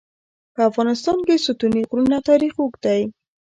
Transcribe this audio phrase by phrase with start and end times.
[0.53, 3.01] په افغانستان کې د ستوني غرونه تاریخ اوږد دی.